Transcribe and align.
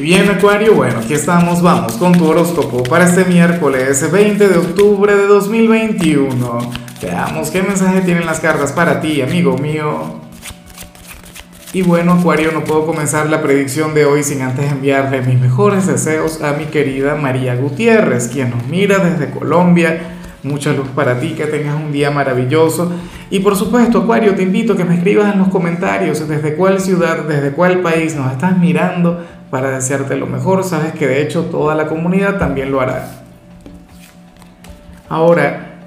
Y 0.00 0.02
bien 0.02 0.30
Acuario, 0.30 0.72
bueno, 0.76 1.00
aquí 1.00 1.12
estamos, 1.12 1.60
vamos 1.60 1.98
con 1.98 2.14
tu 2.14 2.26
horóscopo 2.26 2.82
para 2.84 3.04
este 3.04 3.26
miércoles 3.26 4.10
20 4.10 4.48
de 4.48 4.56
octubre 4.56 5.14
de 5.14 5.26
2021. 5.26 6.58
Veamos 7.02 7.50
qué 7.50 7.62
mensaje 7.62 8.00
tienen 8.00 8.24
las 8.24 8.40
cartas 8.40 8.72
para 8.72 9.02
ti, 9.02 9.20
amigo 9.20 9.58
mío. 9.58 10.20
Y 11.74 11.82
bueno, 11.82 12.12
Acuario, 12.14 12.50
no 12.50 12.64
puedo 12.64 12.86
comenzar 12.86 13.28
la 13.28 13.42
predicción 13.42 13.92
de 13.92 14.06
hoy 14.06 14.22
sin 14.22 14.40
antes 14.40 14.72
enviarle 14.72 15.20
mis 15.20 15.38
mejores 15.38 15.86
deseos 15.86 16.40
a 16.40 16.54
mi 16.54 16.64
querida 16.64 17.16
María 17.16 17.54
Gutiérrez, 17.56 18.28
quien 18.28 18.48
nos 18.48 18.66
mira 18.68 19.00
desde 19.00 19.30
Colombia 19.30 20.16
mucha 20.42 20.72
luz 20.72 20.88
para 20.94 21.20
ti, 21.20 21.34
que 21.34 21.44
tengas 21.44 21.76
un 21.76 21.92
día 21.92 22.10
maravilloso. 22.10 22.90
Y 23.28 23.40
por 23.40 23.54
supuesto, 23.54 23.98
Acuario, 23.98 24.34
te 24.34 24.44
invito 24.44 24.72
a 24.72 24.76
que 24.78 24.84
me 24.86 24.94
escribas 24.94 25.34
en 25.34 25.40
los 25.40 25.48
comentarios 25.48 26.26
desde 26.26 26.54
cuál 26.54 26.80
ciudad, 26.80 27.24
desde 27.24 27.50
cuál 27.50 27.80
país 27.80 28.16
nos 28.16 28.32
estás 28.32 28.56
mirando 28.58 29.22
para 29.50 29.70
desearte 29.70 30.16
lo 30.16 30.26
mejor. 30.26 30.64
Sabes 30.64 30.92
que 30.92 31.06
de 31.06 31.22
hecho 31.22 31.44
toda 31.44 31.74
la 31.74 31.86
comunidad 31.86 32.38
también 32.38 32.70
lo 32.70 32.80
hará. 32.80 33.10
Ahora, 35.08 35.78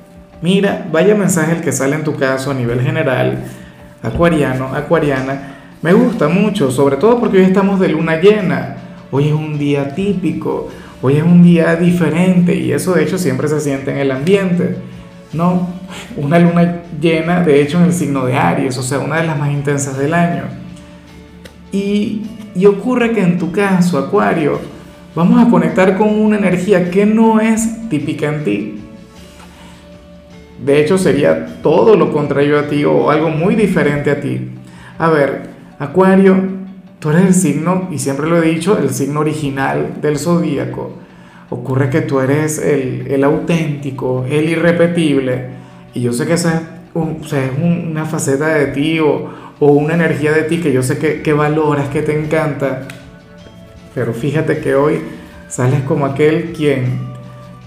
mira, 0.41 0.85
vaya 0.91 1.16
mensaje 1.16 1.54
el 1.54 1.62
que 1.62 1.71
sale 1.71 1.95
en 1.95 2.04
tu 2.04 2.16
caso 2.16 2.52
a 2.52 2.54
nivel 2.54 2.81
general, 2.81 3.44
acuariano, 4.02 4.68
acuariana. 4.76 5.55
Me 5.81 5.94
gusta 5.94 6.27
mucho, 6.27 6.71
sobre 6.71 6.98
todo 6.98 7.20
porque 7.20 7.38
hoy 7.38 7.45
estamos 7.45 7.80
de 7.80 7.90
luna 7.90 8.20
llena. 8.20 8.77
Hoy 9.12 9.27
es 9.27 9.34
un 9.34 9.57
día 9.57 9.93
típico 9.93 10.70
Hoy 11.05 11.18
es 11.18 11.23
un 11.23 11.43
día 11.43 11.76
diferente 11.76 12.55
y 12.55 12.71
eso 12.71 12.93
de 12.93 13.04
hecho 13.04 13.18
siempre 13.18 13.49
se 13.49 13.59
siente 13.59 13.91
en 13.91 13.98
el 13.98 14.09
ambiente, 14.09 14.77
¿no? 15.34 15.68
Una 16.16 16.40
luna 16.40 16.84
llena, 17.02 17.41
de 17.43 17.62
hecho, 17.62 17.77
en 17.77 17.84
el 17.84 17.93
signo 17.93 18.26
de 18.26 18.38
Aries, 18.38 18.77
o 18.77 18.84
sea, 18.84 18.99
una 18.99 19.18
de 19.18 19.27
las 19.27 19.38
más 19.38 19.52
intensas 19.52 19.98
del 19.98 20.13
año. 20.13 20.43
Y, 21.73 22.21
y 22.55 22.66
ocurre 22.66 23.12
que 23.12 23.21
en 23.21 23.38
tu 23.38 23.52
caso, 23.52 23.98
Acuario, 23.98 24.59
vamos 25.16 25.45
a 25.45 25.49
conectar 25.49 25.98
con 25.98 26.09
una 26.09 26.38
energía 26.38 26.89
que 26.89 27.05
no 27.05 27.39
es 27.39 27.89
típica 27.89 28.27
en 28.27 28.43
ti. 28.43 28.79
De 30.63 30.81
hecho, 30.81 30.98
sería 30.98 31.62
todo 31.62 31.96
lo 31.96 32.12
contrario 32.13 32.59
a 32.59 32.68
ti 32.68 32.85
o 32.85 33.09
algo 33.09 33.29
muy 33.29 33.55
diferente 33.55 34.12
a 34.12 34.21
ti. 34.21 34.49
A 34.98 35.09
ver, 35.09 35.49
Acuario, 35.79 36.63
Tú 37.04 37.09
eres 37.09 37.26
el 37.26 37.34
signo, 37.34 37.90
y 37.91 37.99
siempre 37.99 38.27
lo 38.27 38.41
he 38.41 38.49
dicho, 38.49 38.77
el 38.77 38.90
signo 38.91 39.20
original 39.20 39.96
del 40.01 40.18
zodíaco. 40.18 40.93
Ocurre 41.49 41.90
que 41.90 41.99
tú 41.99 42.21
eres 42.21 42.59
el, 42.59 43.21
auténtico, 43.26 44.24
el 44.24 44.48
irrepetible. 44.48 45.48
Y 45.93 45.99
yo 45.99 46.13
sé 46.13 46.26
que 46.26 46.35
esa 46.35 46.62
es, 46.96 47.51
una 47.62 48.05
faceta 48.05 48.48
de 48.54 48.68
ti 48.68 48.99
o, 49.01 49.29
una 49.59 49.93
energía 49.93 50.32
de 50.32 50.43
ti 50.43 50.59
que 50.59 50.73
yo 50.73 50.84
sé 50.84 50.98
que, 50.98 51.21
que 51.21 51.34
valoras, 51.34 51.90
que 51.90 52.01
te 52.01 52.18
encanta. 52.18 52.87
Pero 53.96 54.13
fíjate 54.13 54.59
que 54.59 54.76
hoy 54.76 55.01
sales 55.48 55.82
como 55.84 56.05
aquel 56.05 56.54
quien, 56.54 56.99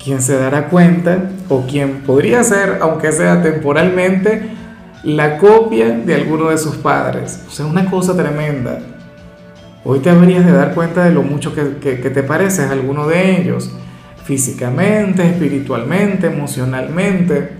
quien 0.02 0.20
se 0.20 0.36
dará 0.36 0.68
cuenta 0.68 1.30
o 1.48 1.66
quien 1.66 2.02
podría 2.02 2.42
ser, 2.42 2.78
aunque 2.80 3.12
sea 3.12 3.42
temporalmente, 3.42 4.56
la 5.04 5.38
copia 5.38 5.90
de 5.90 6.14
alguno 6.14 6.50
de 6.50 6.58
sus 6.58 6.76
padres. 6.76 7.44
O 7.46 7.50
sea, 7.50 7.66
una 7.66 7.88
cosa 7.88 8.16
tremenda. 8.16 8.80
Hoy 9.84 10.00
te 10.00 10.10
habrías 10.10 10.44
de 10.44 10.50
dar 10.50 10.74
cuenta 10.74 11.04
de 11.04 11.12
lo 11.12 11.22
mucho 11.22 11.54
que, 11.54 11.62
te 11.62 12.22
pareces 12.24 12.68
a 12.68 12.72
alguno 12.72 13.06
de 13.06 13.40
ellos, 13.40 13.70
físicamente, 14.24 15.24
espiritualmente, 15.24 16.26
emocionalmente. 16.26 17.50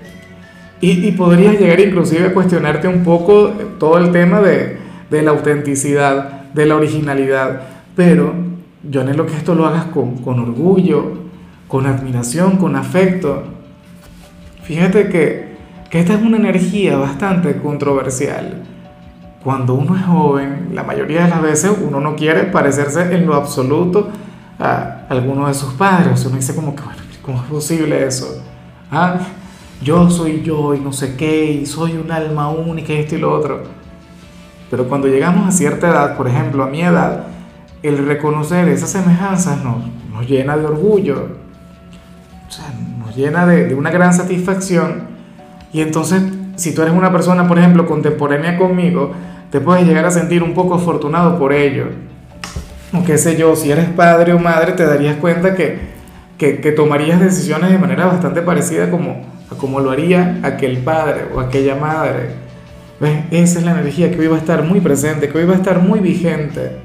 Y, 0.81 1.13
podrías 1.13 1.59
llegar 1.59 1.79
inclusive 1.79 2.27
a 2.27 2.35
cuestionarte 2.35 2.89
un 2.89 3.05
poco 3.05 3.55
todo 3.79 3.99
el 3.99 4.13
tema 4.13 4.41
de, 4.41 4.79
la 5.11 5.31
autenticidad, 5.31 6.43
de 6.53 6.67
la 6.67 6.77
originalidad. 6.77 7.63
Pero 7.95 8.35
yo 8.83 9.01
anhelo 9.01 9.27
que 9.27 9.37
esto 9.37 9.55
lo 9.55 9.67
hagas 9.67 9.87
con, 9.87 10.19
con 10.19 10.39
orgullo, 10.41 11.27
con 11.69 11.87
admiración, 11.87 12.57
con 12.57 12.77
afecto. 12.77 13.45
Fíjate 14.63 15.09
que, 15.09 15.57
que 15.91 16.01
esta 16.01 16.15
es 16.15 16.23
una 16.23 16.37
energía 16.37 16.97
bastante 16.97 17.57
controversial 17.57 18.63
cuando 19.47 19.75
uno 19.75 19.95
es 19.95 20.05
joven, 20.05 20.71
la 20.73 20.83
mayoría 20.83 21.23
de 21.23 21.31
las 21.31 21.41
veces 21.41 21.71
uno 21.81 22.01
no 22.01 22.17
quiere 22.17 22.47
parecerse 22.47 23.15
en 23.15 23.27
lo 23.27 23.35
absoluto 23.37 24.09
a 24.59 25.03
alguno 25.09 25.47
de 25.47 25.55
sus 25.55 25.73
padres. 25.75 26.27
Uno 26.27 26.35
dice 26.35 26.53
como 26.53 26.75
que, 26.75 26.83
bueno, 26.83 26.99
¿cómo 27.23 27.39
es 27.39 27.45
posible 27.45 28.05
eso? 28.05 28.43
¿Ah? 28.91 29.19
Yo 29.83 30.11
soy 30.11 30.43
yo 30.43 30.75
y 30.75 30.81
no 30.81 30.93
sé 30.93 31.17
qué, 31.17 31.53
y 31.53 31.67
soy 31.67 31.97
un 31.97 32.11
alma 32.11 32.49
única 32.49 32.93
y 32.93 32.97
esto 32.97 33.17
y 33.17 33.19
lo 33.19 33.33
otro. 33.33 33.63
Pero 34.71 34.89
cuando 34.89 35.07
llegamos 35.07 35.49
a 35.49 35.53
cierta 35.53 35.89
edad, 35.89 36.17
por 36.17 36.29
ejemplo, 36.29 36.65
a 36.65 36.69
mi 36.69 36.83
edad, 36.83 37.27
el 37.83 38.07
reconocer 38.07 38.69
esas 38.69 38.91
semejanzas 38.91 39.63
nos, 39.63 39.85
nos 40.13 40.29
llena 40.29 40.57
de 40.57 40.67
orgullo, 40.67 41.29
o 42.49 42.51
sea, 42.51 42.65
nos 42.99 43.15
llena 43.15 43.47
de, 43.47 43.67
de 43.67 43.75
una 43.75 43.91
gran 43.91 44.13
satisfacción. 44.13 45.05
Y 45.73 45.81
entonces, 45.83 46.23
si 46.57 46.75
tú 46.75 46.83
eres 46.83 46.95
una 46.95 47.13
persona, 47.13 47.47
por 47.47 47.59
ejemplo, 47.59 47.87
contemporánea 47.87 48.59
conmigo, 48.59 49.13
te 49.51 49.61
puedes 49.61 49.87
llegar 49.87 50.05
a 50.07 50.11
sentir 50.11 50.43
un 50.43 50.55
poco 50.55 50.75
afortunado 50.75 51.39
por 51.39 51.53
ello. 51.53 51.87
O 52.93 53.05
qué 53.05 53.19
sé 53.19 53.37
yo, 53.37 53.55
si 53.57 53.71
eres 53.71 53.89
padre 53.91 54.33
o 54.33 54.39
madre, 54.39 54.73
te 54.73 54.85
darías 54.85 55.17
cuenta 55.17 55.55
que, 55.55 55.79
que, 56.39 56.73
tomarías 56.73 57.21
decisiones 57.21 57.71
de 57.71 57.79
manera 57.79 58.07
bastante 58.07 58.43
parecida 58.43 58.91
como, 58.91 59.23
a 59.51 59.55
como 59.55 59.81
lo 59.81 59.91
haría 59.91 60.41
aquel 60.43 60.79
padre 60.79 61.27
o 61.35 61.41
aquella 61.41 61.77
madre. 61.77 62.31
Esa 63.31 63.59
es 63.59 63.65
la 63.65 63.73
energía 63.73 64.11
que 64.11 64.19
hoy 64.19 64.27
va 64.27 64.37
a 64.37 64.41
estar 64.41 64.63
muy 64.63 64.81
presente, 64.81 65.29
que 65.29 65.39
hoy 65.39 65.45
va 65.45 65.55
a 65.55 65.59
estar 65.59 65.81
muy 65.81 66.01
vigente. 66.01 66.79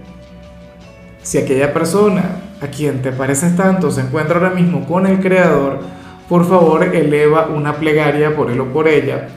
Si 1.22 1.38
aquella 1.38 1.74
persona 1.74 2.24
a 2.62 2.68
quien 2.68 3.02
te 3.02 3.12
pareces 3.12 3.56
tanto 3.56 3.92
se 3.92 4.02
encuentra 4.02 4.38
ahora 4.38 4.52
mismo 4.52 4.86
con 4.86 5.08
el 5.08 5.20
Creador, 5.20 5.80
por 6.28 6.48
favor 6.48 6.84
eleva 6.84 7.48
una 7.48 7.76
plegaria 7.76 8.36
por 8.36 8.52
él 8.52 8.60
o 8.60 8.74
por 8.74 8.88
ella, 8.88 9.28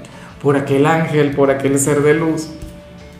por 0.42 0.56
aquel 0.56 0.86
ángel, 0.86 1.30
por 1.32 1.50
aquel 1.50 1.78
ser 1.78 2.02
de 2.02 2.14
luz 2.14 2.50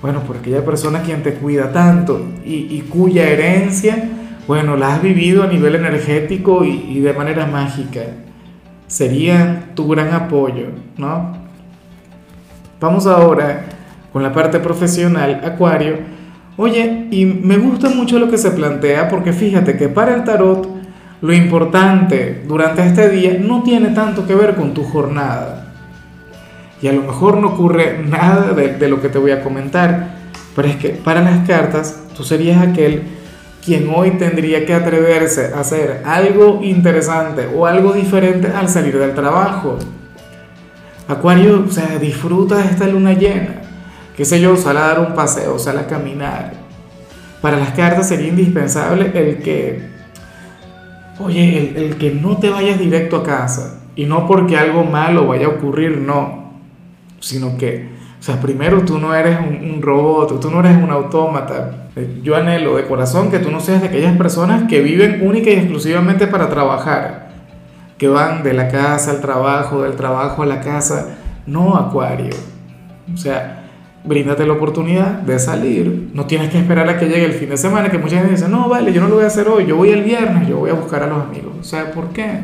bueno, 0.04 0.21
por 0.21 0.36
aquella 0.36 0.62
persona 0.62 1.00
quien 1.00 1.22
te 1.22 1.32
cuida 1.32 1.72
tanto 1.72 2.21
y, 2.44 2.78
cuya 2.91 3.26
herencia, 3.26 4.06
bueno, 4.47 4.76
la 4.76 4.94
has 4.94 5.03
vivido 5.03 5.42
a 5.42 5.47
nivel 5.47 5.76
energético 5.76 6.62
y, 6.62 7.00
de 7.00 7.15
manera 7.15 7.47
mágica. 7.47 8.03
Sería 8.94 9.71
tu 9.75 9.88
gran 9.88 10.15
apoyo, 10.15 10.69
¿no? 10.97 11.32
Vamos 12.81 13.09
ahora 13.09 13.65
con 14.12 14.22
la 14.22 14.32
parte 14.32 14.60
profesional, 14.60 15.41
Acuario. 15.44 15.97
Oye, 16.56 17.09
y 17.10 17.25
me 17.27 17.56
gusta 17.56 17.88
mucho 17.88 18.21
lo 18.21 18.31
que 18.31 18.38
se 18.38 18.53
plantea 18.53 19.09
porque 19.09 19.33
fíjate 19.33 19.77
que 19.77 19.88
para 19.88 20.15
el 20.15 20.22
tarot 20.22 20.69
lo 21.22 21.33
importante 21.33 22.44
durante 22.47 22.87
este 22.87 23.09
día 23.09 23.37
no 23.41 23.65
tiene 23.65 23.88
tanto 23.88 24.28
que 24.28 24.37
ver 24.37 24.54
con 24.54 24.75
tu 24.75 24.84
jornada 24.84 25.72
y 26.81 26.87
a 26.87 26.93
lo 26.93 27.03
mejor 27.03 27.38
no 27.38 27.49
ocurre 27.49 28.00
nada 28.09 28.53
de, 28.53 28.88
lo 28.88 29.03
que 29.03 29.09
te 29.09 29.19
voy 29.19 29.33
a 29.33 29.43
comentar, 29.43 30.19
pero 30.54 30.69
es 30.69 30.77
que 30.77 30.91
para 30.91 31.21
las 31.21 31.44
cartas 31.49 32.04
tú 32.16 32.22
serías 32.22 32.62
aquel 32.62 33.03
quien 33.65 33.89
hoy 33.95 34.13
tendría 34.13 34.67
que 34.67 34.75
atreverse 34.75 35.53
a 35.55 35.61
hacer 35.61 36.03
algo 36.05 36.61
interesante 36.63 37.47
o 37.47 37.67
algo 37.67 37.93
diferente 37.93 38.49
al 38.49 38.69
salir 38.69 38.99
del 38.99 39.15
trabajo. 39.15 39.79
Acuario, 41.09 41.65
o 41.67 41.71
sea, 41.71 41.99
disfruta 41.99 42.57
de 42.57 42.65
esta 42.65 42.87
luna 42.87 43.13
llena. 43.15 43.63
Qué 44.17 44.25
sé 44.25 44.41
yo, 44.41 44.57
sal 44.57 44.77
a 44.77 44.89
dar 44.89 45.01
un 45.01 45.15
paseo, 45.15 45.59
sal 45.59 45.79
a 45.79 45.87
caminar. 45.87 46.53
Para 47.41 47.57
las 47.57 47.71
cartas 47.71 48.09
sería 48.09 48.29
indispensable 48.29 49.11
el 49.15 49.39
que, 49.43 49.83
oye, 51.19 51.59
el, 51.59 51.77
el 51.77 51.97
que 51.97 52.11
no 52.11 52.37
te 52.39 52.51
vayas 52.51 52.79
directo 52.79 53.17
a 53.17 53.23
casa. 53.23 53.81
Y 53.97 54.07
no 54.07 54.27
porque 54.27 54.57
algo 54.57 54.85
malo 54.85 55.27
vaya 55.27 55.47
a 55.47 55.51
ocurrir, 55.51 55.99
no 55.99 56.45
sino 57.25 57.57
que, 57.57 57.89
o 58.25 58.27
sea, 58.27 58.41
primero 58.41 58.81
tú 58.87 58.99
no 58.99 59.15
eres 59.15 59.39
un, 59.39 59.83
robot, 59.83 60.41
tú 60.41 60.51
no 60.51 60.61
eres 60.61 60.83
un 60.83 60.91
autómata. 60.91 61.89
Yo 62.23 62.35
anhelo 62.35 62.77
de 62.77 62.87
corazón 62.87 63.31
que 63.31 63.39
tú 63.39 63.51
no 63.51 63.61
seas 63.61 63.83
de 63.83 63.89
aquellas 63.89 64.17
personas 64.17 64.62
que 64.67 64.81
viven 64.81 65.21
única 65.29 65.51
y 65.51 65.57
exclusivamente 65.57 66.27
para 66.27 66.48
trabajar, 66.48 67.28
que 67.98 68.09
van 68.09 68.43
de 68.43 68.54
la 68.54 68.69
casa 68.69 69.10
al 69.10 69.21
trabajo, 69.21 69.83
del 69.83 69.95
trabajo 69.97 70.43
a 70.43 70.47
la 70.47 70.63
casa, 70.63 71.19
no 71.47 71.77
acuario. 71.77 72.34
O 73.13 73.19
sea, 73.19 73.65
bríndate 74.04 74.47
la 74.47 74.54
oportunidad 74.54 75.21
de 75.21 75.39
salir. 75.39 76.09
No 76.15 76.25
tienes 76.25 76.48
que 76.48 76.57
esperar 76.57 76.89
a 76.89 76.98
que 76.98 77.09
llegue 77.09 77.27
el 77.27 77.34
fin 77.34 77.51
de 77.51 77.59
semana, 77.59 77.91
que 77.91 77.98
mucha 77.98 78.16
gente 78.16 78.31
dice, 78.31 78.48
no, 78.48 78.71
vale, 78.71 78.95
yo 78.95 79.03
no 79.03 79.09
lo 79.09 79.16
voy 79.16 79.25
a 79.25 79.27
hacer 79.27 79.48
hoy, 79.48 79.66
yo 79.66 79.77
voy 79.77 79.91
el 79.91 80.03
viernes, 80.03 80.48
yo 80.48 80.57
voy 80.60 80.71
a 80.71 80.75
buscar 80.75 81.03
a 81.03 81.09
los 81.09 81.22
amigos. 81.22 81.53
O 81.60 81.63
sea, 81.63 81.91
¿por 81.91 82.09
qué? 82.15 82.41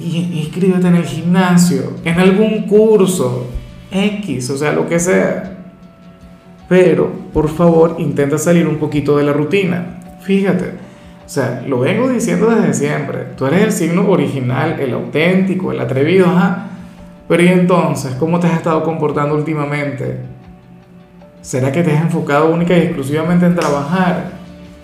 Inscríbete 0.00 0.88
en 0.88 0.96
el 0.96 1.04
gimnasio, 1.04 1.94
en 2.04 2.18
algún 2.18 2.62
curso, 2.62 3.46
X, 3.90 4.50
o 4.50 4.56
sea, 4.56 4.72
lo 4.72 4.88
que 4.88 4.98
sea. 4.98 5.58
Pero, 6.68 7.10
por 7.32 7.48
favor, 7.48 7.96
intenta 7.98 8.38
salir 8.38 8.66
un 8.66 8.76
poquito 8.76 9.16
de 9.16 9.24
la 9.24 9.32
rutina. 9.32 10.00
Fíjate, 10.20 10.66
o 11.26 11.28
sea, 11.28 11.64
lo 11.66 11.80
vengo 11.80 12.08
diciendo 12.08 12.48
desde 12.50 12.74
siempre. 12.74 13.26
Tú 13.36 13.46
eres 13.46 13.62
el 13.62 13.72
signo 13.72 14.08
original, 14.08 14.78
el 14.80 14.94
auténtico, 14.94 15.72
el 15.72 15.80
atrevido, 15.80 16.26
ajá. 16.26 16.66
Pero 17.28 17.42
¿y 17.42 17.48
entonces 17.48 18.14
cómo 18.16 18.40
te 18.40 18.48
has 18.48 18.54
estado 18.54 18.82
comportando 18.82 19.36
últimamente? 19.36 20.18
¿Será 21.42 21.72
que 21.72 21.82
te 21.82 21.96
has 21.96 22.02
enfocado 22.02 22.52
única 22.52 22.76
y 22.76 22.82
exclusivamente 22.82 23.46
en 23.46 23.54
trabajar 23.54 24.32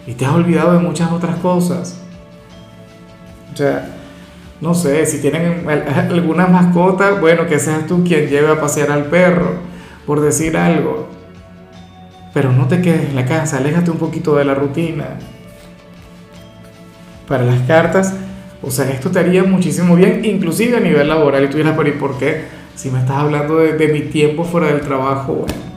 y 0.06 0.12
te 0.12 0.24
has 0.24 0.32
olvidado 0.32 0.72
de 0.72 0.78
muchas 0.78 1.10
otras 1.10 1.36
cosas? 1.36 2.00
O 3.52 3.56
sea, 3.56 3.95
no 4.60 4.74
sé, 4.74 5.06
si 5.06 5.20
tienen 5.20 5.66
alguna 6.10 6.46
mascota, 6.46 7.12
bueno, 7.12 7.46
que 7.46 7.58
seas 7.58 7.86
tú 7.86 8.04
quien 8.04 8.28
lleve 8.28 8.50
a 8.50 8.60
pasear 8.60 8.90
al 8.90 9.06
perro, 9.06 9.54
por 10.06 10.20
decir 10.20 10.56
algo. 10.56 11.08
Pero 12.32 12.52
no 12.52 12.66
te 12.66 12.82
quedes 12.82 13.10
en 13.10 13.16
la 13.16 13.24
casa, 13.24 13.58
aléjate 13.58 13.90
un 13.90 13.98
poquito 13.98 14.36
de 14.36 14.44
la 14.44 14.54
rutina. 14.54 15.18
Para 17.26 17.44
las 17.44 17.60
cartas, 17.62 18.14
o 18.62 18.70
sea, 18.70 18.90
esto 18.90 19.10
te 19.10 19.18
haría 19.18 19.42
muchísimo 19.42 19.96
bien, 19.96 20.24
inclusive 20.24 20.76
a 20.76 20.80
nivel 20.80 21.08
laboral. 21.08 21.44
Y 21.44 21.48
tú 21.48 21.56
dirás, 21.56 21.74
pero 21.76 21.88
¿y 21.88 21.92
por 21.92 22.18
qué? 22.18 22.44
Si 22.74 22.90
me 22.90 23.00
estás 23.00 23.16
hablando 23.16 23.56
de, 23.58 23.72
de 23.72 23.88
mi 23.88 24.02
tiempo 24.02 24.44
fuera 24.44 24.68
del 24.68 24.80
trabajo, 24.82 25.32
bueno 25.32 25.76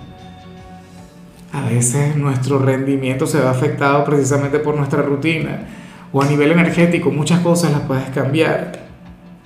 a 1.52 1.62
veces 1.68 2.16
nuestro 2.16 2.60
rendimiento 2.60 3.26
se 3.26 3.40
ve 3.40 3.48
afectado 3.48 4.04
precisamente 4.06 4.60
por 4.60 4.76
nuestra 4.76 5.02
rutina 5.02 5.68
o 6.12 6.22
a 6.22 6.26
nivel 6.26 6.52
energético, 6.52 7.12
muchas 7.12 7.40
cosas 7.40 7.72
las 7.72 7.82
puedes 7.82 8.10
cambiar, 8.10 8.72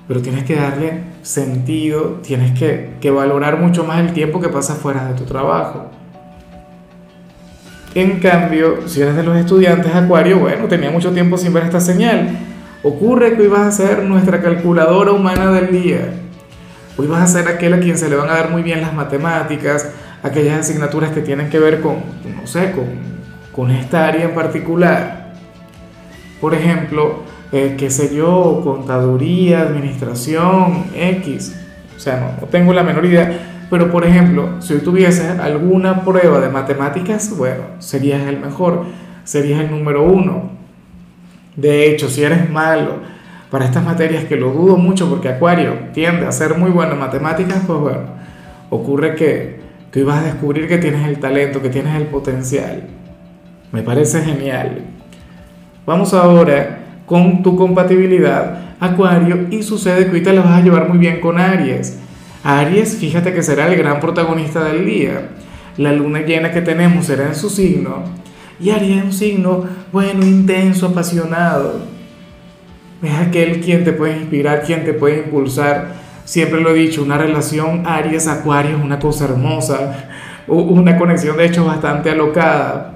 pero 0.08 0.22
tienes 0.22 0.44
que 0.44 0.56
darle 0.56 1.02
sentido, 1.22 2.20
tienes 2.24 2.58
que, 2.58 2.96
que 3.00 3.12
valorar 3.12 3.60
mucho 3.60 3.84
más 3.84 4.00
el 4.00 4.14
tiempo 4.14 4.40
que 4.40 4.50
pasas 4.50 4.78
fuera 4.78 5.06
de 5.08 5.14
tu 5.14 5.24
trabajo. 5.26 5.90
En 7.96 8.20
cambio, 8.20 8.88
si 8.88 9.02
eres 9.02 9.16
de 9.16 9.24
los 9.24 9.38
estudiantes 9.38 9.94
Acuario, 9.94 10.40
bueno, 10.40 10.66
tenía 10.68 10.90
mucho 10.90 11.12
tiempo 11.12 11.38
sin 11.38 11.54
ver 11.54 11.64
esta 11.64 11.80
señal. 11.80 12.38
Ocurre 12.82 13.36
que 13.36 13.44
hoy 13.44 13.48
vas 13.48 13.68
a 13.68 13.72
ser 13.72 14.04
nuestra 14.04 14.42
calculadora 14.42 15.12
humana 15.12 15.52
del 15.52 15.72
día. 15.72 16.14
Hoy 16.98 17.08
vas 17.08 17.22
a 17.22 17.28
ser 17.28 17.48
aquel 17.48 17.74
a 17.74 17.80
quien 17.80 17.98
se 17.98 18.10
le 18.10 18.16
van 18.16 18.30
a 18.30 18.34
dar 18.34 18.50
muy 18.50 18.64
bien 18.64 18.82
las 18.82 18.94
matemáticas, 18.94 19.92
aquellas 20.24 20.60
asignaturas 20.60 21.12
que 21.12 21.22
tienen 21.22 21.50
que 21.50 21.60
ver 21.60 21.82
con, 21.82 21.98
no 22.36 22.48
sé, 22.48 22.72
con, 22.72 22.86
con 23.52 23.72
esta 23.72 24.08
área 24.08 24.26
en 24.26 24.34
particular. 24.34 25.23
Por 26.44 26.54
ejemplo, 26.54 27.20
eh, 27.54 27.76
qué 27.78 27.90
sé 27.90 28.14
yo, 28.14 28.60
contaduría, 28.66 29.62
administración, 29.62 30.88
X. 30.94 31.56
O 31.96 32.00
sea, 32.02 32.36
no, 32.42 32.48
tengo 32.48 32.74
la 32.74 32.84
menor 32.84 33.06
idea. 33.06 33.66
Pero, 33.70 33.90
por 33.90 34.06
ejemplo, 34.06 34.62
si 34.62 34.74
hoy 34.74 34.82
tuvieses 34.82 35.40
alguna 35.40 36.04
prueba 36.04 36.42
de 36.42 36.50
matemáticas, 36.50 37.34
bueno, 37.38 37.64
serías 37.80 38.28
el 38.28 38.42
mejor, 38.42 38.84
serías 39.24 39.62
el 39.62 39.72
número 39.72 40.04
uno. 40.04 40.52
De 41.56 41.90
hecho, 41.90 42.10
si 42.10 42.24
eres 42.24 42.50
malo 42.50 42.98
para 43.50 43.64
estas 43.64 43.86
materias, 43.86 44.26
que 44.26 44.36
lo 44.36 44.52
dudo 44.52 44.76
mucho 44.76 45.10
porque 45.10 45.30
Acuario 45.30 45.76
tiende 45.94 46.26
a 46.26 46.32
ser 46.34 46.58
muy 46.58 46.72
bueno 46.72 46.92
en 46.92 47.00
matemáticas, 47.00 47.64
pues 47.66 47.80
bueno, 47.80 48.02
ocurre 48.70 49.16
que, 49.16 49.62
hoy 49.96 50.04
vas 50.04 50.20
a 50.20 50.26
descubrir 50.26 50.68
que 50.68 50.78
tienes 50.78 51.08
el 51.08 51.20
talento, 51.20 51.62
que 51.62 51.70
tienes 51.70 51.96
el 51.96 52.08
potencial. 52.08 52.84
Me 53.72 53.82
parece 53.82 54.22
genial. 54.22 54.90
Vamos 55.86 56.14
ahora 56.14 56.80
con 57.06 57.44
tu 57.44 57.56
compatibilidad, 57.56 58.76
Acuario, 58.80 59.48
y 59.52 59.64
sucede 59.64 60.06
que 60.06 60.18
hoy 60.18 60.24
te 60.24 60.34
la 60.34 60.42
vas 60.42 60.62
a 60.62 60.64
llevar 60.64 60.90
muy 60.90 60.98
bien 60.98 61.20
con 61.20 61.40
Aries. 61.40 62.00
Aries, 62.44 62.98
fíjate 62.98 63.34
que 63.34 63.44
será 63.44 63.68
el 63.68 63.78
gran 63.78 64.00
protagonista 64.00 64.64
del 64.64 64.86
día. 64.86 65.30
La 65.78 65.92
luna 65.92 66.22
llena 66.22 66.52
que 66.52 66.62
tenemos 66.62 67.06
será 67.06 67.28
en 67.28 67.36
su 67.36 67.50
signo. 67.50 68.04
Y 68.60 68.70
Aries 68.70 68.98
es 68.98 69.04
un 69.04 69.14
signo, 69.14 69.66
bueno, 69.92 70.26
intenso, 70.26 70.88
apasionado. 70.88 71.82
Es 73.02 73.14
aquel 73.16 73.60
quien 73.60 73.84
te 73.84 73.94
puede 73.94 74.18
inspirar, 74.18 74.64
quien 74.64 74.86
te 74.86 74.94
puede 74.94 75.20
impulsar 75.20 76.04
Siempre 76.26 76.62
lo 76.62 76.70
he 76.70 76.74
dicho, 76.74 77.04
una 77.04 77.18
relación 77.18 77.86
Aries-Acuario 77.86 78.78
es 78.78 78.84
una 78.84 78.98
cosa 78.98 79.26
hermosa, 79.26 80.08
una 80.48 80.98
conexión 80.98 81.36
de 81.36 81.46
hecho 81.46 81.66
bastante 81.66 82.10
alocada. 82.10 82.93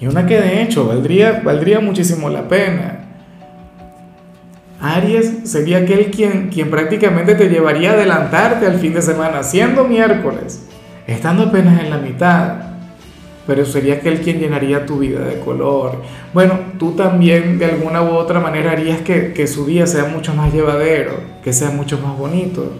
Y 0.00 0.06
una 0.06 0.26
que 0.26 0.40
de 0.40 0.62
hecho 0.62 0.86
valdría, 0.86 1.42
valdría 1.44 1.80
muchísimo 1.80 2.28
la 2.28 2.48
pena. 2.48 3.00
Aries 4.80 5.40
sería 5.44 5.78
aquel 5.78 6.10
quien, 6.10 6.50
quien 6.50 6.70
prácticamente 6.70 7.34
te 7.34 7.48
llevaría 7.48 7.90
a 7.90 7.94
adelantarte 7.94 8.66
al 8.66 8.78
fin 8.78 8.92
de 8.92 9.02
semana, 9.02 9.42
siendo 9.42 9.84
miércoles, 9.84 10.66
estando 11.06 11.44
apenas 11.44 11.80
en 11.80 11.90
la 11.90 11.98
mitad 11.98 12.74
pero 13.46 13.66
sería 13.66 13.94
aquel 13.94 14.20
quien 14.20 14.38
llenaría 14.38 14.86
tu 14.86 14.98
vida 14.98 15.20
de 15.20 15.38
color. 15.40 16.02
Bueno, 16.32 16.58
tú 16.78 16.92
también 16.92 17.58
de 17.58 17.66
alguna 17.66 18.02
u 18.02 18.14
otra 18.14 18.40
manera 18.40 18.72
harías 18.72 19.00
que, 19.02 19.32
que 19.32 19.46
su 19.46 19.66
día 19.66 19.86
sea 19.86 20.06
mucho 20.06 20.34
más 20.34 20.52
llevadero, 20.52 21.20
que 21.42 21.52
sea 21.52 21.70
mucho 21.70 21.98
más 21.98 22.16
bonito. 22.16 22.72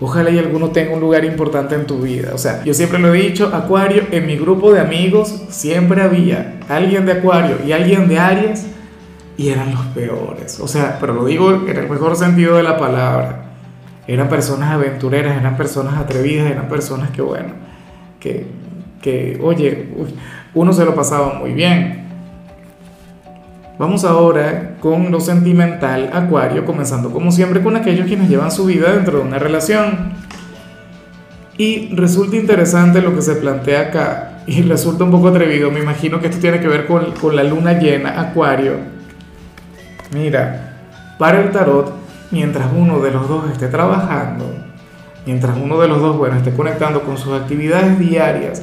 Ojalá 0.00 0.30
y 0.30 0.38
alguno 0.38 0.70
tenga 0.70 0.92
un 0.92 1.00
lugar 1.00 1.24
importante 1.24 1.74
en 1.74 1.86
tu 1.86 1.98
vida. 1.98 2.30
O 2.34 2.38
sea, 2.38 2.64
yo 2.64 2.74
siempre 2.74 2.98
lo 2.98 3.14
he 3.14 3.18
dicho, 3.18 3.50
Acuario, 3.54 4.04
en 4.10 4.26
mi 4.26 4.36
grupo 4.36 4.72
de 4.72 4.80
amigos 4.80 5.42
siempre 5.50 6.02
había 6.02 6.58
alguien 6.68 7.06
de 7.06 7.12
Acuario 7.12 7.58
y 7.64 7.72
alguien 7.72 8.08
de 8.08 8.18
Aries 8.18 8.66
y 9.36 9.48
eran 9.48 9.72
los 9.72 9.84
peores. 9.86 10.58
O 10.60 10.68
sea, 10.68 10.98
pero 11.00 11.14
lo 11.14 11.24
digo 11.24 11.64
en 11.66 11.76
el 11.76 11.88
mejor 11.88 12.16
sentido 12.16 12.56
de 12.56 12.64
la 12.64 12.76
palabra. 12.76 13.44
Eran 14.06 14.28
personas 14.28 14.72
aventureras, 14.72 15.38
eran 15.38 15.56
personas 15.56 15.96
atrevidas, 15.96 16.50
eran 16.50 16.68
personas 16.68 17.10
que, 17.10 17.22
bueno, 17.22 17.54
que 18.20 18.46
que, 19.04 19.38
oye, 19.42 19.88
uno 20.54 20.72
se 20.72 20.82
lo 20.86 20.94
pasaba 20.94 21.34
muy 21.34 21.52
bien. 21.52 22.03
Vamos 23.76 24.04
ahora 24.04 24.76
con 24.78 25.10
lo 25.10 25.18
sentimental, 25.18 26.10
Acuario, 26.12 26.64
comenzando 26.64 27.10
como 27.10 27.32
siempre 27.32 27.60
con 27.60 27.74
aquellos 27.74 28.06
quienes 28.06 28.28
llevan 28.28 28.52
su 28.52 28.66
vida 28.66 28.92
dentro 28.92 29.18
de 29.18 29.24
una 29.24 29.40
relación. 29.40 30.12
Y 31.58 31.92
resulta 31.92 32.36
interesante 32.36 33.02
lo 33.02 33.12
que 33.16 33.22
se 33.22 33.34
plantea 33.34 33.80
acá, 33.80 34.42
y 34.46 34.62
resulta 34.62 35.02
un 35.02 35.10
poco 35.10 35.28
atrevido, 35.28 35.72
me 35.72 35.80
imagino 35.80 36.20
que 36.20 36.28
esto 36.28 36.38
tiene 36.38 36.60
que 36.60 36.68
ver 36.68 36.86
con, 36.86 37.12
con 37.12 37.34
la 37.34 37.42
luna 37.42 37.72
llena, 37.72 38.20
Acuario. 38.20 38.74
Mira, 40.12 40.76
para 41.18 41.40
el 41.40 41.50
tarot, 41.50 41.92
mientras 42.30 42.66
uno 42.76 43.00
de 43.00 43.10
los 43.10 43.28
dos 43.28 43.50
esté 43.50 43.66
trabajando, 43.66 44.54
mientras 45.26 45.56
uno 45.56 45.80
de 45.80 45.88
los 45.88 46.00
dos, 46.00 46.16
bueno, 46.16 46.36
esté 46.36 46.52
conectando 46.52 47.02
con 47.02 47.18
sus 47.18 47.32
actividades 47.32 47.98
diarias, 47.98 48.62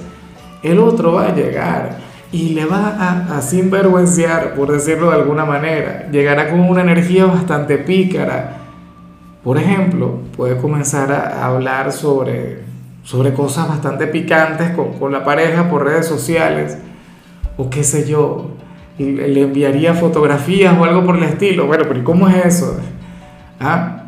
el 0.64 0.80
otro 0.80 1.12
va 1.14 1.28
a 1.28 1.36
llegar 1.36 2.11
y 2.32 2.50
le 2.50 2.66
va 2.66 2.96
a, 2.98 3.38
a 3.38 3.42
sinvergüenciar, 3.42 4.54
por 4.56 4.72
decirlo 4.72 5.10
de 5.10 5.18
alguna 5.18 5.46
manera. 5.46 6.08
Llegará 6.12 6.50
con 6.50 6.62
una 6.62 6.82
energía 6.82 7.26
bastante 7.26 7.78
pícara. 7.78 8.58
Por 9.44 9.58
ejemplo, 9.58 10.20
puede 10.38 10.58
comenzar 10.58 11.12
a 11.12 11.46
hablar 11.46 11.92
sobre, 11.92 12.60
sobre 13.04 13.34
cosas 13.34 13.68
bastante 13.68 14.08
picantes 14.08 14.70
con, 14.72 14.94
con 14.94 15.12
la 15.12 15.26
pareja 15.26 15.70
por 15.70 15.84
redes 15.84 16.06
sociales 16.06 16.78
o 17.58 17.70
qué 17.70 17.84
sé 17.84 18.08
yo. 18.08 18.52
Le 18.98 19.42
enviaría 19.42 19.94
fotografías 19.94 20.78
o 20.78 20.84
algo 20.84 21.04
por 21.04 21.18
el 21.18 21.24
estilo. 21.24 21.66
Bueno, 21.66 21.86
pero 21.88 22.00
¿y 22.00 22.04
cómo 22.04 22.30
es 22.30 22.46
eso? 22.46 22.80
¿Ah? 23.60 24.04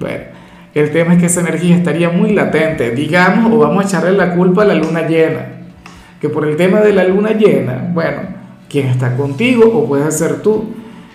Bueno, 0.00 0.24
el 0.74 0.90
tema 0.90 1.14
es 1.14 1.20
que 1.20 1.26
esa 1.26 1.40
energía 1.40 1.76
estaría 1.76 2.10
muy 2.10 2.32
latente, 2.32 2.90
digamos, 2.90 3.52
o 3.52 3.58
vamos 3.58 3.84
a 3.84 3.88
echarle 3.88 4.12
la 4.12 4.34
culpa 4.34 4.62
a 4.62 4.64
la 4.66 4.74
luna 4.74 5.06
llena 5.06 5.51
que 6.22 6.28
por 6.28 6.46
el 6.46 6.56
tema 6.56 6.80
de 6.80 6.92
la 6.92 7.02
luna 7.02 7.32
llena, 7.32 7.90
bueno, 7.92 8.20
quien 8.70 8.86
está 8.86 9.16
contigo 9.16 9.64
o 9.74 9.88
puede 9.88 10.08
ser 10.12 10.40
tú, 10.40 10.66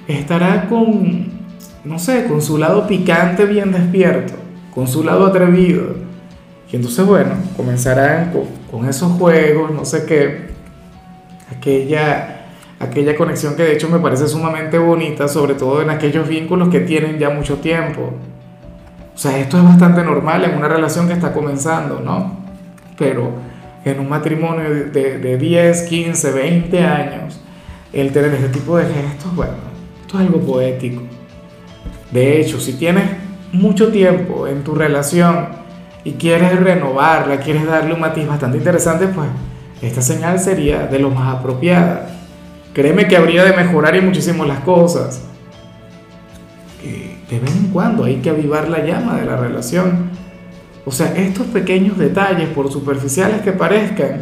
estará 0.05 0.67
con, 0.67 1.27
no 1.85 1.97
sé, 1.97 2.25
con 2.25 2.41
su 2.41 2.57
lado 2.57 2.85
picante 2.87 3.45
bien 3.45 3.71
despierto, 3.71 4.33
con 4.75 4.85
su 4.85 5.05
lado 5.05 5.25
atrevido. 5.25 5.95
Y 6.69 6.75
entonces, 6.75 7.05
bueno, 7.05 7.35
comenzarán 7.55 8.33
con, 8.69 8.85
esos 8.89 9.13
juegos, 9.13 9.71
no 9.71 9.85
sé 9.85 10.05
qué, 10.05 10.49
aquella, 11.55 12.47
aquella 12.77 13.15
conexión 13.15 13.55
que 13.55 13.63
de 13.63 13.75
hecho 13.75 13.87
me 13.87 13.99
parece 13.99 14.27
sumamente 14.27 14.77
bonita, 14.77 15.29
sobre 15.29 15.53
todo 15.53 15.81
en 15.81 15.89
aquellos 15.89 16.27
vínculos 16.27 16.67
que 16.67 16.81
tienen 16.81 17.17
ya 17.17 17.29
mucho 17.29 17.59
tiempo. 17.59 18.11
O 19.15 19.17
sea, 19.17 19.39
esto 19.39 19.57
es 19.57 19.63
bastante 19.63 20.03
normal 20.03 20.43
en 20.43 20.57
una 20.57 20.67
relación 20.67 21.07
que 21.07 21.13
está 21.13 21.31
comenzando, 21.31 22.01
¿no? 22.01 22.39
Pero 22.97 23.31
en 23.87 23.99
un 23.99 24.09
matrimonio 24.09 24.69
de, 24.69 25.19
de 25.19 25.37
10, 25.37 25.83
15, 25.83 26.31
20 26.31 26.79
años, 26.83 27.39
el 27.93 28.11
tener 28.11 28.33
este 28.33 28.49
tipo 28.49 28.77
de 28.77 28.85
gestos, 28.85 29.35
bueno, 29.35 29.53
esto 30.01 30.19
es 30.19 30.27
algo 30.27 30.39
poético. 30.41 31.01
De 32.11 32.39
hecho, 32.39 32.59
si 32.59 32.73
tienes 32.73 33.05
mucho 33.51 33.91
tiempo 33.91 34.47
en 34.47 34.63
tu 34.63 34.75
relación 34.75 35.49
y 36.03 36.13
quieres 36.13 36.57
renovarla, 36.59 37.39
quieres 37.39 37.65
darle 37.65 37.93
un 37.93 37.99
matiz 37.99 38.27
bastante 38.27 38.57
interesante, 38.57 39.07
pues 39.07 39.27
esta 39.81 40.01
señal 40.01 40.39
sería 40.39 40.87
de 40.87 40.99
lo 40.99 41.09
más 41.09 41.35
apropiada. 41.35 42.09
Créeme 42.73 43.07
que 43.07 43.17
habría 43.17 43.43
de 43.43 43.53
mejorar 43.53 43.95
y 43.95 44.01
muchísimo 44.01 44.45
las 44.45 44.59
cosas. 44.61 45.21
Que 46.81 47.17
de 47.29 47.39
vez 47.39 47.55
en 47.55 47.67
cuando 47.67 48.05
hay 48.05 48.17
que 48.17 48.29
avivar 48.29 48.69
la 48.69 48.85
llama 48.85 49.17
de 49.17 49.25
la 49.25 49.35
relación 49.35 50.11
o 50.87 50.91
sea, 50.91 51.13
estos 51.17 51.47
pequeños 51.47 51.97
detalles, 51.97 52.47
por 52.47 52.71
superficiales 52.71 53.41
que 53.41 53.51
parezcan, 53.51 54.21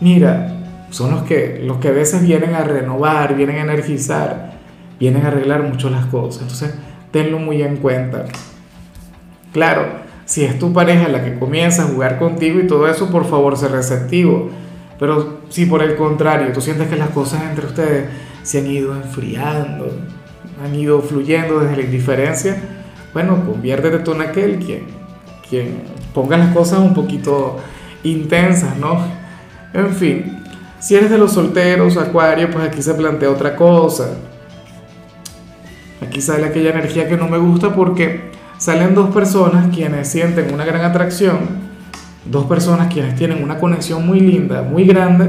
mira, 0.00 0.56
son 0.88 1.10
los 1.10 1.24
que, 1.24 1.60
los 1.62 1.76
que 1.76 1.88
a 1.88 1.92
veces 1.92 2.22
vienen 2.22 2.54
a 2.54 2.64
renovar, 2.64 3.36
vienen 3.36 3.56
a 3.58 3.60
energizar, 3.60 4.54
vienen 4.98 5.26
a 5.26 5.28
arreglar 5.28 5.62
mucho 5.62 5.90
las 5.90 6.06
cosas. 6.06 6.40
Entonces, 6.40 6.74
tenlo 7.10 7.38
muy 7.38 7.62
en 7.62 7.76
cuenta. 7.76 8.24
Claro, 9.52 10.08
Si 10.24 10.44
es 10.44 10.58
tu 10.58 10.72
pareja 10.72 11.08
la 11.08 11.22
que 11.22 11.38
comienza 11.38 11.82
a 11.82 11.86
jugar 11.86 12.18
contigo 12.18 12.60
y 12.60 12.66
todo 12.66 12.88
eso, 12.88 13.10
por 13.10 13.26
favor, 13.26 13.58
sé 13.58 13.68
receptivo. 13.68 14.48
Pero 14.98 15.40
si 15.50 15.66
por 15.66 15.82
el 15.82 15.96
contrario 15.96 16.52
tú 16.52 16.62
sientes 16.62 16.88
que 16.88 16.96
las 16.96 17.10
cosas 17.10 17.42
entre 17.50 17.66
ustedes 17.66 18.08
se 18.42 18.60
han 18.60 18.68
ido 18.68 18.94
enfriando, 18.94 19.92
han 20.64 20.74
ido 20.74 21.02
fluyendo 21.02 21.60
desde 21.60 21.76
la 21.76 21.82
indiferencia, 21.82 22.56
bueno, 23.12 23.44
conviértete 23.44 23.98
tú 23.98 24.12
en 24.12 24.22
aquel 24.22 24.60
quien, 24.60 24.99
quien 25.50 25.82
ponga 26.14 26.38
las 26.38 26.54
cosas 26.54 26.78
un 26.78 26.94
poquito 26.94 27.58
intensas, 28.04 28.76
¿no? 28.76 28.98
En 29.74 29.90
fin, 29.90 30.42
si 30.78 30.94
eres 30.94 31.10
de 31.10 31.18
los 31.18 31.32
solteros, 31.32 31.96
Acuario, 31.96 32.50
pues 32.50 32.66
aquí 32.66 32.80
se 32.80 32.94
plantea 32.94 33.30
otra 33.30 33.56
cosa. 33.56 34.08
Aquí 36.00 36.20
sale 36.20 36.46
aquella 36.46 36.70
energía 36.70 37.08
que 37.08 37.16
no 37.16 37.28
me 37.28 37.36
gusta 37.36 37.74
porque 37.74 38.30
salen 38.56 38.94
dos 38.94 39.10
personas 39.12 39.74
quienes 39.74 40.08
sienten 40.08 40.54
una 40.54 40.64
gran 40.64 40.82
atracción, 40.82 41.38
dos 42.24 42.46
personas 42.46 42.92
quienes 42.92 43.16
tienen 43.16 43.42
una 43.42 43.58
conexión 43.58 44.06
muy 44.06 44.20
linda, 44.20 44.62
muy 44.62 44.84
grande, 44.84 45.28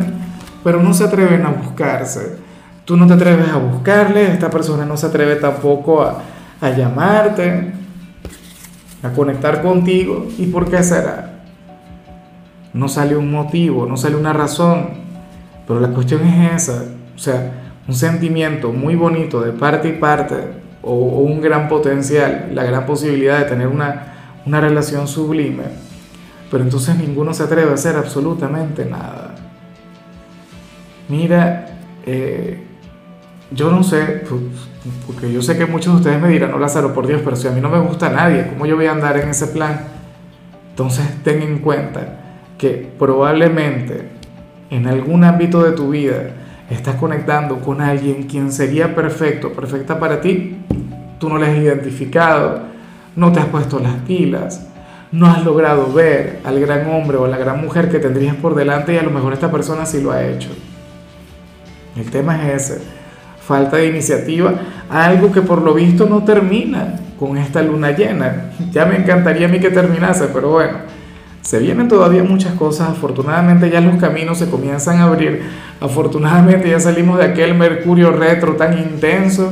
pero 0.64 0.82
no 0.82 0.94
se 0.94 1.04
atreven 1.04 1.46
a 1.46 1.50
buscarse. 1.50 2.38
Tú 2.86 2.96
no 2.96 3.06
te 3.08 3.14
atreves 3.14 3.50
a 3.50 3.58
buscarle, 3.58 4.32
esta 4.32 4.50
persona 4.50 4.86
no 4.86 4.96
se 4.96 5.08
atreve 5.08 5.36
tampoco 5.36 6.02
a, 6.02 6.20
a 6.62 6.70
llamarte, 6.70 7.81
a 9.04 9.10
conectar 9.12 9.62
contigo. 9.62 10.28
¿Y 10.38 10.48
por 10.48 10.70
qué 10.70 10.84
será? 10.84 11.42
No 12.74 12.88
sale 12.88 13.16
un 13.16 13.32
motivo, 13.32 13.86
no 13.86 13.98
sale 13.98 14.16
una 14.16 14.34
razón, 14.34 14.90
pero 15.68 15.80
la 15.80 15.90
cuestión 15.90 16.26
es 16.26 16.64
esa. 16.64 16.86
O 17.16 17.20
sea, 17.20 17.52
un 17.88 17.94
sentimiento 17.94 18.72
muy 18.72 18.96
bonito 18.96 19.42
de 19.42 19.52
parte 19.52 19.90
y 19.90 19.94
parte, 19.94 20.36
o, 20.82 20.94
un 20.94 21.42
gran 21.42 21.68
potencial, 21.68 22.52
la 22.54 22.64
gran 22.64 22.86
posibilidad 22.86 23.40
de 23.40 23.46
tener 23.46 23.68
una, 23.68 24.40
una 24.46 24.62
relación 24.62 25.08
sublime, 25.08 25.64
pero 26.50 26.64
entonces 26.64 26.98
ninguno 26.98 27.34
se 27.34 27.44
atreve 27.44 27.72
a 27.72 27.74
hacer 27.74 27.96
absolutamente 27.96 28.86
nada. 28.86 29.36
Mira, 31.10 31.68
eh, 32.06 32.64
yo 33.52 33.70
no 33.70 33.84
sé, 33.84 34.24
pues, 34.28 34.42
porque 35.06 35.32
yo 35.32 35.42
sé 35.42 35.58
que 35.58 35.66
muchos 35.66 35.94
de 35.94 35.98
ustedes 36.00 36.22
me 36.22 36.30
dirán, 36.30 36.52
no 36.52 36.58
Lázaro, 36.58 36.94
por 36.94 37.06
Dios, 37.06 37.22
pero 37.24 37.36
si 37.36 37.48
a 37.48 37.52
mí 37.52 37.60
no 37.60 37.70
me 37.70 37.80
gusta 37.80 38.10
nadie, 38.10 38.48
¿cómo 38.48 38.66
yo 38.66 38.78
voy 38.78 38.86
a 38.86 38.92
andar 38.92 39.18
en 39.18 39.30
ese 39.30 39.48
plan? 39.48 39.82
Entonces 40.70 41.06
ten 41.24 41.42
en 41.42 41.60
cuenta 41.60 42.20
que 42.58 42.90
probablemente 42.98 44.10
en 44.70 44.88
algún 44.88 45.26
ámbito 45.26 45.64
de 45.64 45.74
tu 45.74 45.90
vida 45.90 46.32
estás 46.70 46.96
conectando 46.96 47.60
con 47.60 47.82
alguien 47.82 48.24
quien 48.24 48.52
sería 48.54 48.96
perfecto, 48.96 49.52
perfecta 49.52 50.00
para 50.00 50.22
ti, 50.22 50.58
tú 51.20 51.28
no 51.28 51.38
le 51.38 51.48
has 51.48 51.58
identificado, 51.58 52.62
no 53.18 53.34
te 53.34 53.42
has 53.42 53.48
puesto 53.48 53.80
las 53.80 53.96
pilas, 54.08 54.66
no 55.12 55.28
has 55.28 55.44
logrado 55.44 55.92
ver 55.92 56.40
al 56.46 56.58
gran 56.62 56.90
hombre 56.90 57.18
o 57.18 57.26
a 57.26 57.28
la 57.28 57.38
gran 57.38 57.60
mujer 57.60 57.90
que 57.90 58.00
tendrías 58.00 58.38
por 58.38 58.56
delante 58.56 58.94
y 58.94 58.98
a 58.98 59.04
lo 59.04 59.12
mejor 59.12 59.34
esta 59.34 59.52
persona 59.52 59.86
sí 59.86 60.02
lo 60.02 60.12
ha 60.12 60.24
hecho. 60.24 60.50
El 61.98 62.10
tema 62.10 62.48
es 62.50 62.72
ese 62.72 63.01
falta 63.42 63.78
de 63.78 63.88
iniciativa, 63.88 64.54
algo 64.90 65.32
que 65.32 65.42
por 65.42 65.62
lo 65.62 65.74
visto 65.74 66.06
no 66.06 66.24
termina 66.24 66.96
con 67.20 67.38
esta 67.38 67.62
luna 67.62 67.92
llena. 67.92 68.52
Ya 68.72 68.86
me 68.86 68.96
encantaría 68.96 69.48
a 69.48 69.50
mí 69.50 69.60
que 69.60 69.70
terminase, 69.70 70.30
pero 70.34 70.52
bueno, 70.52 70.78
se 71.42 71.60
vienen 71.60 71.88
todavía 71.88 72.24
muchas 72.24 72.54
cosas, 72.54 72.90
afortunadamente 72.90 73.70
ya 73.70 73.82
los 73.82 73.98
caminos 73.98 74.38
se 74.38 74.50
comienzan 74.50 75.00
a 75.00 75.04
abrir, 75.04 75.42
afortunadamente 75.82 76.70
ya 76.70 76.80
salimos 76.80 77.18
de 77.18 77.26
aquel 77.26 77.56
Mercurio 77.56 78.12
retro 78.12 78.56
tan 78.56 78.78
intenso, 78.78 79.52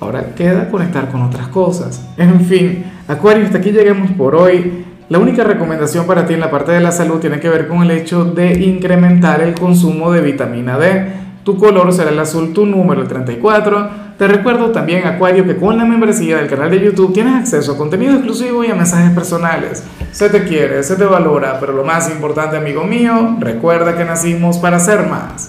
ahora 0.00 0.34
queda 0.34 0.68
conectar 0.68 1.08
con 1.10 1.22
otras 1.22 1.48
cosas. 1.48 2.06
En 2.16 2.40
fin, 2.40 2.84
Acuario, 3.08 3.44
hasta 3.44 3.58
aquí 3.58 3.70
llegamos 3.70 4.10
por 4.12 4.34
hoy. 4.34 4.84
La 5.08 5.18
única 5.18 5.42
recomendación 5.42 6.06
para 6.06 6.26
ti 6.26 6.34
en 6.34 6.40
la 6.40 6.50
parte 6.50 6.72
de 6.72 6.80
la 6.80 6.92
salud 6.92 7.18
tiene 7.18 7.40
que 7.40 7.48
ver 7.48 7.66
con 7.66 7.82
el 7.82 7.90
hecho 7.90 8.24
de 8.24 8.52
incrementar 8.60 9.40
el 9.40 9.54
consumo 9.54 10.12
de 10.12 10.20
vitamina 10.20 10.78
D. 10.78 11.29
Tu 11.50 11.58
color 11.58 11.92
será 11.92 12.10
el 12.10 12.18
azul, 12.20 12.52
tu 12.52 12.64
número 12.64 13.02
el 13.02 13.08
34. 13.08 13.90
Te 14.16 14.28
recuerdo 14.28 14.70
también, 14.70 15.04
Acuario, 15.04 15.44
que 15.44 15.56
con 15.56 15.76
la 15.76 15.84
membresía 15.84 16.36
del 16.36 16.46
canal 16.46 16.70
de 16.70 16.78
YouTube 16.80 17.12
tienes 17.12 17.34
acceso 17.34 17.72
a 17.72 17.76
contenido 17.76 18.12
exclusivo 18.12 18.62
y 18.62 18.70
a 18.70 18.76
mensajes 18.76 19.10
personales. 19.10 19.82
Se 20.12 20.30
te 20.30 20.44
quiere, 20.44 20.84
se 20.84 20.94
te 20.94 21.04
valora, 21.04 21.58
pero 21.58 21.72
lo 21.72 21.82
más 21.82 22.08
importante, 22.08 22.56
amigo 22.56 22.84
mío, 22.84 23.36
recuerda 23.40 23.96
que 23.96 24.04
nacimos 24.04 24.58
para 24.58 24.78
ser 24.78 25.08
más. 25.08 25.48